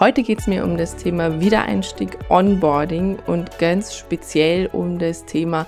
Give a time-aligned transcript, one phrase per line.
[0.00, 5.66] Heute geht es mir um das Thema Wiedereinstieg, Onboarding und ganz speziell um das Thema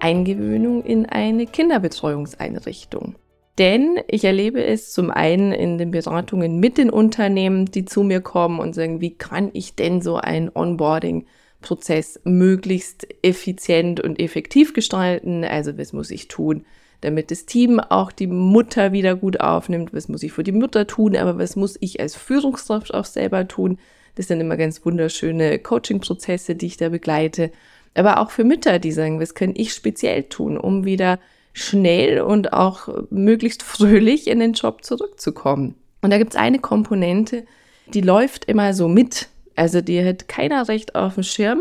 [0.00, 3.14] Eingewöhnung in eine Kinderbetreuungseinrichtung.
[3.56, 8.20] Denn ich erlebe es zum einen in den Beratungen mit den Unternehmen, die zu mir
[8.20, 15.44] kommen und sagen, wie kann ich denn so ein Onboarding-Prozess möglichst effizient und effektiv gestalten?
[15.44, 16.64] Also was muss ich tun,
[17.00, 19.92] damit das Team auch die Mutter wieder gut aufnimmt.
[19.92, 23.46] Was muss ich für die Mutter tun, aber was muss ich als Führungskraft auch selber
[23.46, 23.78] tun?
[24.16, 27.52] Das sind immer ganz wunderschöne Coaching-Prozesse, die ich da begleite.
[27.94, 31.18] Aber auch für Mütter, die sagen, was kann ich speziell tun, um wieder
[31.52, 35.74] schnell und auch möglichst fröhlich in den Job zurückzukommen.
[36.02, 37.44] Und da gibt es eine Komponente,
[37.92, 39.28] die läuft immer so mit.
[39.56, 41.60] Also die hat keiner recht auf dem Schirm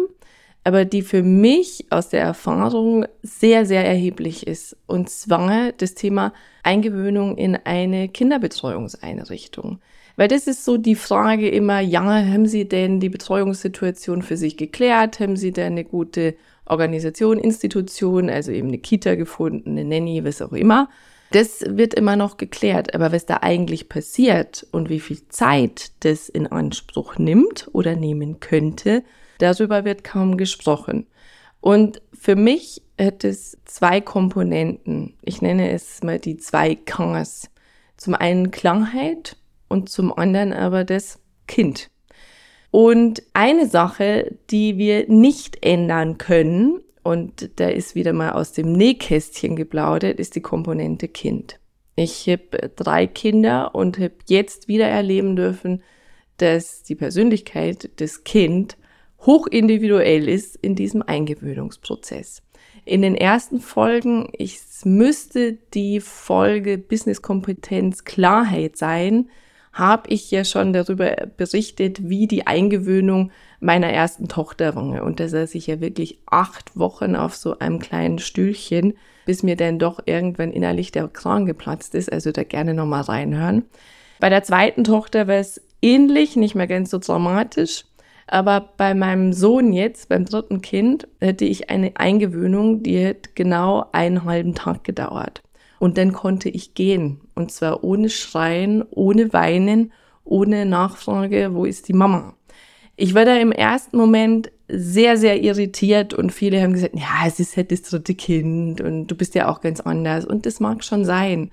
[0.68, 4.76] aber die für mich aus der Erfahrung sehr, sehr erheblich ist.
[4.86, 9.80] Und zwar das Thema Eingewöhnung in eine Kinderbetreuungseinrichtung.
[10.18, 14.58] Weil das ist so die Frage immer, ja, haben Sie denn die Betreuungssituation für sich
[14.58, 15.22] geklärt?
[15.22, 20.42] Haben Sie denn eine gute Organisation, Institution, also eben eine Kita gefunden, eine Nanny, was
[20.42, 20.90] auch immer?
[21.32, 22.94] Das wird immer noch geklärt.
[22.94, 28.42] Aber was da eigentlich passiert und wie viel Zeit das in Anspruch nimmt oder nehmen
[28.42, 29.06] könnte,
[29.40, 31.08] Darüber wird kaum gesprochen.
[31.62, 35.18] Und für mich hat es zwei Komponenten.
[35.22, 37.50] Ich nenne es mal die zwei Ks.
[37.98, 41.90] Zum einen Klarheit und zum anderen aber das Kind.
[42.72, 48.74] Und eine Sache, die wir nicht ändern können, und da ist wieder mal aus dem
[48.74, 51.58] Nähkästchen geplaudert, ist die Komponente Kind.
[51.96, 55.82] Ich habe drei Kinder und habe jetzt wieder erleben dürfen,
[56.36, 58.78] dass die Persönlichkeit des Kind
[59.26, 62.42] hochindividuell ist in diesem Eingewöhnungsprozess.
[62.86, 69.30] In den ersten Folgen, ich müsste die Folge Business Kompetenz Klarheit sein,
[69.74, 75.04] habe ich ja schon darüber berichtet, wie die Eingewöhnung meiner ersten Tochter war.
[75.04, 78.94] Und da saß ich ja wirklich acht Wochen auf so einem kleinen Stühlchen,
[79.26, 82.12] bis mir dann doch irgendwann innerlich der Kran geplatzt ist.
[82.12, 83.66] Also da gerne nochmal reinhören.
[84.20, 87.84] Bei der zweiten Tochter war es ähnlich, nicht mehr ganz so dramatisch.
[88.28, 93.86] Aber bei meinem Sohn jetzt, beim dritten Kind, hätte ich eine Eingewöhnung, die hätte genau
[93.94, 95.42] einen halben Tag gedauert.
[95.80, 97.22] Und dann konnte ich gehen.
[97.36, 99.94] Und zwar ohne Schreien, ohne Weinen,
[100.26, 102.36] ohne Nachfrage, wo ist die Mama?
[102.98, 107.40] Ich war da im ersten Moment sehr, sehr irritiert und viele haben gesagt, ja, es
[107.40, 110.26] ist halt das dritte Kind und du bist ja auch ganz anders.
[110.26, 111.52] Und das mag schon sein.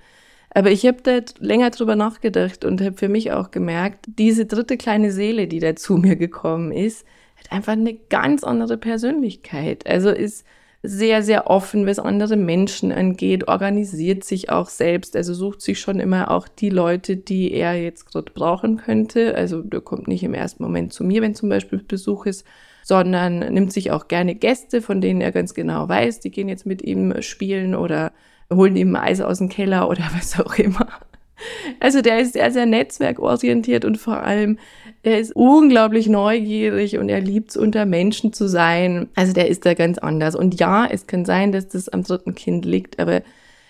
[0.54, 4.76] Aber ich habe da länger drüber nachgedacht und habe für mich auch gemerkt, diese dritte
[4.76, 7.04] kleine Seele, die da zu mir gekommen ist,
[7.36, 9.84] hat einfach eine ganz andere Persönlichkeit.
[9.86, 10.46] Also ist
[10.86, 15.98] sehr, sehr offen, was andere Menschen angeht, organisiert sich auch selbst, also sucht sich schon
[15.98, 19.34] immer auch die Leute, die er jetzt gerade brauchen könnte.
[19.34, 22.46] Also der kommt nicht im ersten Moment zu mir, wenn zum Beispiel Besuch ist,
[22.84, 26.66] sondern nimmt sich auch gerne Gäste, von denen er ganz genau weiß, die gehen jetzt
[26.66, 28.12] mit ihm spielen oder
[28.52, 30.88] holen ihm Eis aus dem Keller oder was auch immer.
[31.80, 34.58] Also der ist sehr, sehr netzwerkorientiert und vor allem,
[35.02, 39.08] er ist unglaublich neugierig und er liebt es, unter Menschen zu sein.
[39.14, 40.34] Also der ist da ganz anders.
[40.34, 43.22] Und ja, es kann sein, dass das am dritten Kind liegt, aber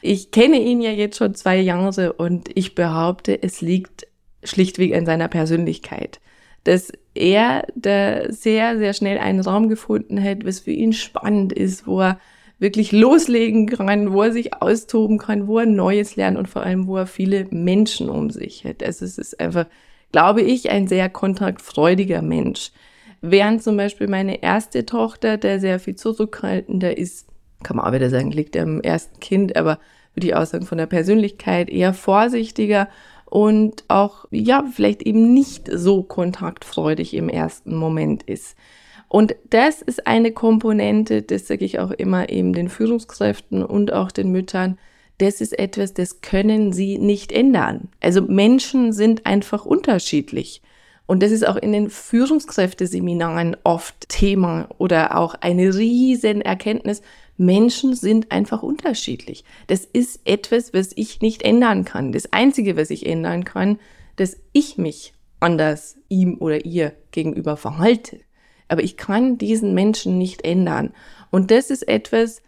[0.02, 4.06] ich kenne ihn ja jetzt schon zwei Jahre und ich behaupte, es liegt
[4.44, 6.20] schlichtweg an seiner Persönlichkeit.
[6.64, 11.86] Dass er da sehr, sehr schnell einen Raum gefunden hat, was für ihn spannend ist,
[11.86, 12.20] wo er
[12.58, 16.86] wirklich loslegen kann, wo er sich austoben kann, wo er Neues lernt und vor allem,
[16.86, 18.82] wo er viele Menschen um sich hat.
[18.82, 19.66] Also es ist einfach,
[20.12, 22.70] glaube ich, ein sehr kontaktfreudiger Mensch.
[23.20, 27.26] Während zum Beispiel meine erste Tochter, der sehr viel zurückhaltender ist,
[27.62, 29.78] kann man auch wieder sagen, liegt am ersten Kind, aber
[30.14, 32.88] würde ich auch sagen, von der Persönlichkeit eher vorsichtiger
[33.24, 38.56] und auch, ja, vielleicht eben nicht so kontaktfreudig im ersten Moment ist.
[39.08, 44.10] Und das ist eine Komponente, das sage ich auch immer eben den Führungskräften und auch
[44.10, 44.78] den Müttern,
[45.18, 47.88] das ist etwas, das können sie nicht ändern.
[48.00, 50.60] Also Menschen sind einfach unterschiedlich.
[51.06, 57.02] Und das ist auch in den Führungskräfteseminaren oft Thema oder auch eine riesen Erkenntnis.
[57.36, 59.44] Menschen sind einfach unterschiedlich.
[59.66, 62.12] Das ist etwas, was ich nicht ändern kann.
[62.12, 63.78] Das Einzige, was ich ändern kann,
[64.16, 68.20] dass ich mich anders ihm oder ihr gegenüber verhalte.
[68.68, 70.92] Aber ich kann diesen Menschen nicht ändern.
[71.30, 72.42] Und das ist etwas,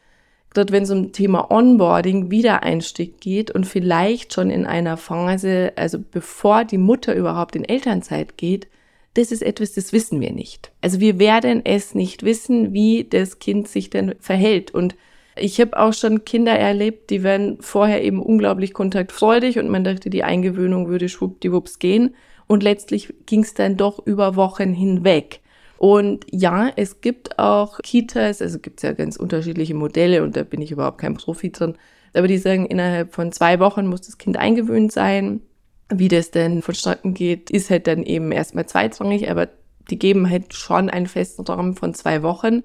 [0.51, 5.99] gerade wenn es um Thema Onboarding, Wiedereinstieg geht und vielleicht schon in einer Phase, also
[5.99, 8.67] bevor die Mutter überhaupt in Elternzeit geht,
[9.15, 10.73] das ist etwas, das wissen wir nicht.
[10.83, 14.73] Also wir werden es nicht wissen, wie das Kind sich denn verhält.
[14.73, 14.95] Und
[15.37, 20.11] ich habe auch schon Kinder erlebt, die werden vorher eben unglaublich kontaktfreudig und man dachte,
[20.11, 22.15] die Eingewöhnung würde schwuppdiwupps gehen.
[22.47, 25.41] Und letztlich ging es dann doch über Wochen hinweg.
[25.79, 30.43] Und ja, es gibt auch Kitas, also gibt es ja ganz unterschiedliche Modelle und da
[30.43, 31.75] bin ich überhaupt kein Profi drin,
[32.15, 35.43] aber die sagen, innerhalb von zwei Wochen muss das Kind eingewöhnt sein.
[35.89, 39.49] Wie das denn vonstatten geht, ist halt dann eben erstmal zweitrangig, aber
[39.91, 42.63] die geben halt schon einen festen Rahmen von zwei Wochen.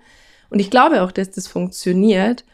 [0.49, 2.45] Und ich glaube auch, dass das funktioniert.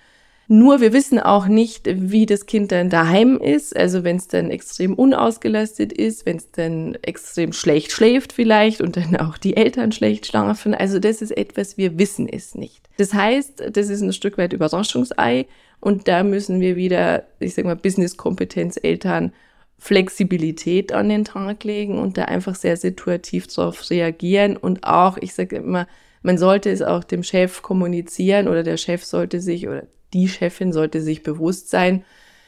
[0.50, 3.76] Nur wir wissen auch nicht, wie das Kind dann daheim ist.
[3.76, 8.96] Also wenn es dann extrem unausgelastet ist, wenn es dann extrem schlecht schläft vielleicht und
[8.96, 10.74] dann auch die Eltern schlecht schlafen.
[10.74, 12.88] Also das ist etwas, wir wissen es nicht.
[12.98, 15.48] Das heißt, das ist ein Stück weit Überraschungsei
[15.82, 19.34] und da müssen wir wieder, ich sag mal, Business-Kompetenz, Eltern,
[19.80, 25.34] Flexibilität an den Tag legen und da einfach sehr situativ darauf reagieren und auch, ich
[25.34, 25.88] sage immer,
[26.24, 29.84] man sollte es auch dem Chef kommunizieren oder der Chef sollte sich oder
[30.14, 32.04] die Chefin sollte sich bewusst sein,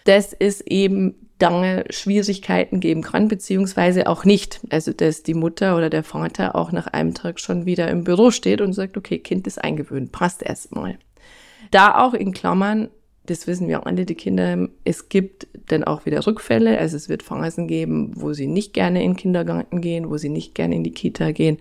[0.05, 4.59] dass es eben lange Schwierigkeiten geben kann, beziehungsweise auch nicht.
[4.69, 8.31] Also, dass die Mutter oder der Vater auch nach einem Tag schon wieder im Büro
[8.31, 10.97] steht und sagt, okay, Kind ist eingewöhnt, passt erstmal.
[11.71, 12.89] Da auch in Klammern,
[13.25, 16.77] das wissen wir alle, die Kinder, es gibt dann auch wieder Rückfälle.
[16.77, 20.29] Also es wird Phasen geben, wo sie nicht gerne in den Kindergarten gehen, wo sie
[20.29, 21.59] nicht gerne in die Kita gehen.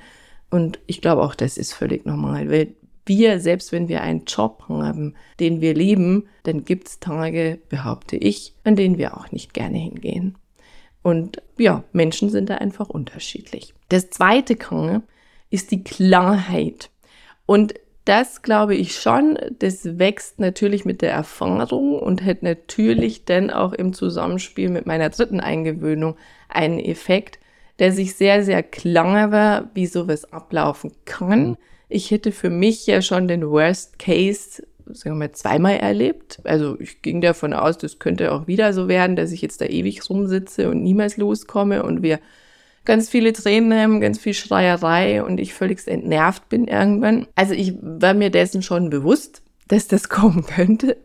[0.51, 2.75] Und ich glaube auch, das ist völlig normal, weil
[3.09, 8.17] wir, selbst wenn wir einen Job haben, den wir lieben, dann gibt es Tage, behaupte
[8.17, 10.37] ich, an denen wir auch nicht gerne hingehen.
[11.03, 13.75] Und ja, Menschen sind da einfach unterschiedlich.
[13.89, 15.03] Das zweite Kange
[15.51, 16.91] ist die Klarheit.
[17.47, 17.75] Und
[18.05, 23.73] das glaube ich schon, das wächst natürlich mit der Erfahrung und hat natürlich dann auch
[23.73, 26.17] im Zusammenspiel mit meiner dritten Eingewöhnung
[26.49, 27.39] einen Effekt,
[27.79, 31.57] der sich sehr, sehr klar war, wie sowas ablaufen kann
[31.89, 36.41] ich hätte für mich ja schon den Worst Case, sagen wir mal, zweimal erlebt.
[36.45, 39.67] Also ich ging davon aus, das könnte auch wieder so werden, dass ich jetzt da
[39.67, 42.21] ewig rumsitze und niemals loskomme und wir
[42.85, 47.27] ganz viele Tränen haben, ganz viel Schreierei und ich völlig entnervt bin irgendwann.
[47.35, 50.97] Also ich war mir dessen schon bewusst, dass das kommen könnte.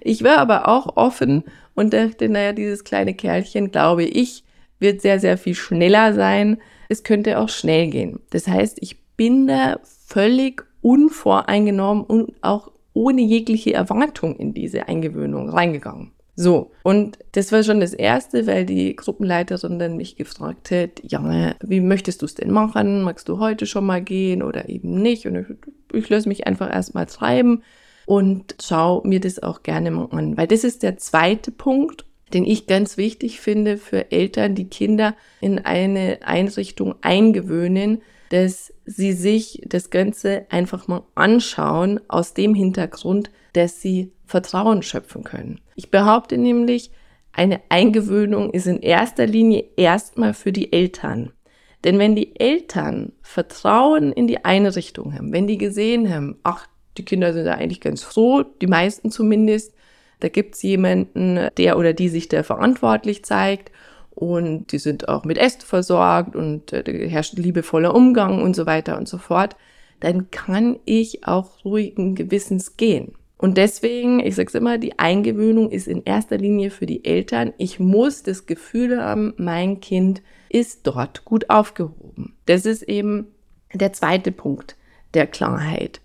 [0.00, 1.44] Ich war aber auch offen
[1.74, 4.44] und dachte, naja, dieses kleine Kerlchen, glaube ich,
[4.78, 6.58] wird sehr, sehr viel schneller sein.
[6.88, 8.20] Es könnte auch schnell gehen.
[8.30, 15.50] Das heißt, ich bin da völlig unvoreingenommen und auch ohne jegliche Erwartung in diese Eingewöhnung
[15.50, 16.12] reingegangen.
[16.38, 21.54] So, und das war schon das Erste, weil die Gruppenleiterin dann mich gefragt hat, ja,
[21.62, 23.02] wie möchtest du es denn machen?
[23.02, 25.26] Magst du heute schon mal gehen oder eben nicht?
[25.26, 25.46] Und ich,
[25.94, 27.62] ich lasse mich einfach erstmal treiben
[28.04, 30.36] und schau mir das auch gerne mal an.
[30.36, 32.04] Weil das ist der zweite Punkt,
[32.34, 39.12] den ich ganz wichtig finde für Eltern, die Kinder in eine Einrichtung eingewöhnen, dass sie
[39.12, 45.60] sich das Ganze einfach mal anschauen aus dem Hintergrund, dass sie Vertrauen schöpfen können.
[45.74, 46.90] Ich behaupte nämlich,
[47.32, 51.32] eine Eingewöhnung ist in erster Linie erstmal für die Eltern.
[51.84, 57.04] Denn wenn die Eltern Vertrauen in die Einrichtung haben, wenn die gesehen haben, ach, die
[57.04, 59.74] Kinder sind da eigentlich ganz froh, die meisten zumindest,
[60.20, 63.70] da gibt's jemanden, der oder die sich da verantwortlich zeigt
[64.16, 68.96] und die sind auch mit Äste versorgt und äh, herrscht liebevoller Umgang und so weiter
[68.96, 69.56] und so fort,
[70.00, 73.12] dann kann ich auch ruhigen Gewissens gehen.
[73.36, 77.52] Und deswegen, ich sage es immer, die Eingewöhnung ist in erster Linie für die Eltern.
[77.58, 82.34] Ich muss das Gefühl haben, mein Kind ist dort gut aufgehoben.
[82.46, 83.26] Das ist eben
[83.74, 84.76] der zweite Punkt
[85.12, 86.00] der Klarheit.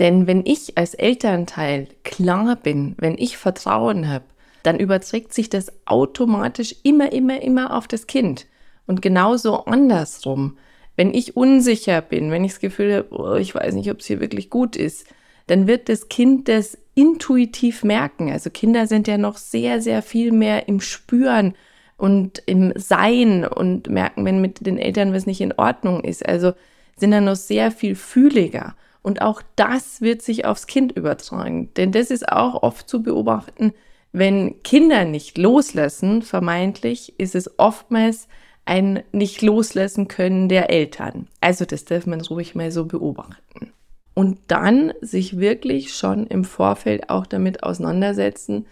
[0.00, 4.24] Denn wenn ich als Elternteil klar bin, wenn ich Vertrauen habe,
[4.62, 8.46] dann überträgt sich das automatisch immer, immer, immer auf das Kind.
[8.86, 10.56] Und genauso andersrum.
[10.96, 14.06] Wenn ich unsicher bin, wenn ich das Gefühl habe, oh, ich weiß nicht, ob es
[14.06, 15.06] hier wirklich gut ist,
[15.46, 18.30] dann wird das Kind das intuitiv merken.
[18.30, 21.54] Also Kinder sind ja noch sehr, sehr viel mehr im Spüren
[21.96, 26.26] und im Sein und merken, wenn mit den Eltern was nicht in Ordnung ist.
[26.26, 26.52] Also
[26.96, 28.74] sind dann noch sehr viel fühliger.
[29.02, 31.70] Und auch das wird sich aufs Kind übertragen.
[31.76, 33.72] Denn das ist auch oft zu beobachten,
[34.12, 38.28] wenn Kinder nicht loslassen, vermeintlich, ist es oftmals
[38.64, 41.28] ein nicht loslassen können der Eltern.
[41.40, 43.72] Also das darf man ruhig mal so beobachten.
[44.14, 48.66] Und dann sich wirklich schon im Vorfeld auch damit auseinandersetzen,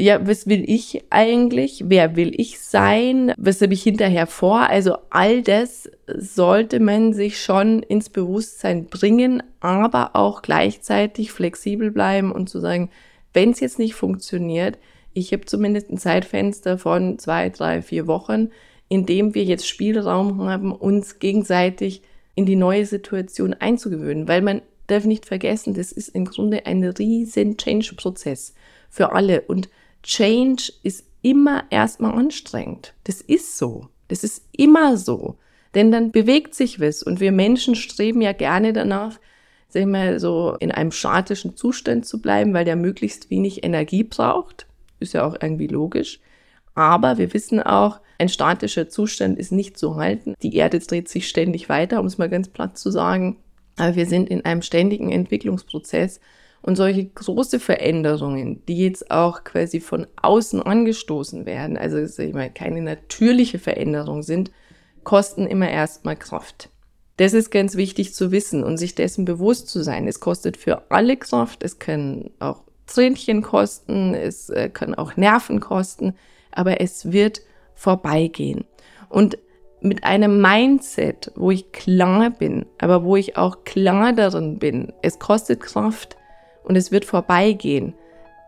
[0.00, 1.84] ja, was will ich eigentlich?
[1.88, 3.32] Wer will ich sein?
[3.36, 4.70] Was habe ich hinterher vor?
[4.70, 12.30] Also all das sollte man sich schon ins Bewusstsein bringen, aber auch gleichzeitig flexibel bleiben
[12.30, 12.90] und zu sagen,
[13.38, 14.78] wenn es jetzt nicht funktioniert,
[15.12, 18.50] ich habe zumindest ein Zeitfenster von zwei, drei, vier Wochen,
[18.88, 22.02] in dem wir jetzt Spielraum haben, uns gegenseitig
[22.34, 26.82] in die neue Situation einzugewöhnen, weil man darf nicht vergessen, das ist im Grunde ein
[26.82, 28.54] riesen Change-Prozess
[28.90, 29.68] für alle und
[30.02, 32.92] Change ist immer erstmal anstrengend.
[33.04, 33.86] Das ist so.
[34.08, 35.36] Das ist immer so.
[35.76, 39.20] Denn dann bewegt sich was und wir Menschen streben ja gerne danach,
[39.68, 44.04] sag ich mal, so in einem statischen Zustand zu bleiben, weil der möglichst wenig Energie
[44.04, 44.66] braucht.
[45.00, 46.20] Ist ja auch irgendwie logisch.
[46.74, 50.34] Aber wir wissen auch, ein statischer Zustand ist nicht zu halten.
[50.42, 53.36] Die Erde dreht sich ständig weiter, um es mal ganz platt zu sagen.
[53.76, 56.20] Aber wir sind in einem ständigen Entwicklungsprozess
[56.62, 62.50] und solche große Veränderungen, die jetzt auch quasi von außen angestoßen werden, also ich mal,
[62.50, 64.50] keine natürliche Veränderung sind,
[65.04, 66.70] kosten immer erstmal Kraft.
[67.18, 70.08] Das ist ganz wichtig zu wissen und sich dessen bewusst zu sein.
[70.08, 75.60] Es kostet für alle Kraft, es können auch Tränchen kosten, es äh, kann auch Nerven
[75.60, 76.14] kosten,
[76.52, 77.42] aber es wird
[77.74, 78.64] vorbeigehen.
[79.10, 79.36] Und
[79.80, 85.18] mit einem Mindset, wo ich klar bin, aber wo ich auch klar darin bin, es
[85.18, 86.16] kostet Kraft,
[86.68, 87.94] und es wird vorbeigehen,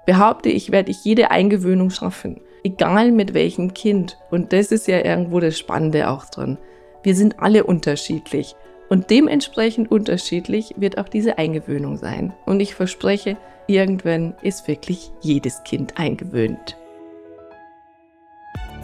[0.07, 2.41] behaupte ich, werde ich jede Eingewöhnung schaffen.
[2.63, 4.19] Egal mit welchem Kind.
[4.31, 6.59] Und das ist ja irgendwo das Spannende auch drin.
[7.03, 8.55] Wir sind alle unterschiedlich.
[8.89, 12.33] Und dementsprechend unterschiedlich wird auch diese Eingewöhnung sein.
[12.45, 16.77] Und ich verspreche, irgendwann ist wirklich jedes Kind eingewöhnt.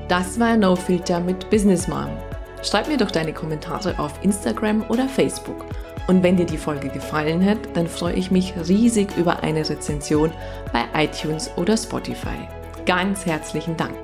[0.09, 2.11] Das war No Filter mit Business Mom.
[2.63, 5.65] Schreib mir doch deine Kommentare auf Instagram oder Facebook
[6.07, 10.31] und wenn dir die Folge gefallen hat, dann freue ich mich riesig über eine Rezension
[10.73, 12.49] bei iTunes oder Spotify.
[12.85, 13.97] Ganz herzlichen Dank.